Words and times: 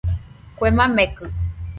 Kue 0.57 0.69
makekɨ 0.77 1.23